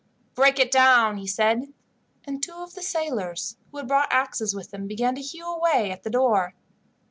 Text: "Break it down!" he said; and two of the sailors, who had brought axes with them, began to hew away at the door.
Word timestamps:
"Break 0.33 0.57
it 0.57 0.71
down!" 0.71 1.17
he 1.17 1.27
said; 1.27 1.71
and 2.25 2.41
two 2.41 2.55
of 2.55 2.73
the 2.73 2.81
sailors, 2.81 3.57
who 3.69 3.77
had 3.77 3.87
brought 3.87 4.11
axes 4.11 4.55
with 4.55 4.71
them, 4.71 4.87
began 4.87 5.13
to 5.13 5.21
hew 5.21 5.45
away 5.45 5.91
at 5.91 6.01
the 6.01 6.09
door. 6.09 6.55